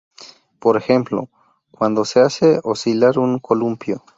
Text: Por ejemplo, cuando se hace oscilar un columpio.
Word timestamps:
Por 0.59 0.77
ejemplo, 0.77 1.29
cuando 1.69 2.05
se 2.05 2.21
hace 2.21 2.59
oscilar 2.63 3.19
un 3.19 3.37
columpio. 3.37 4.03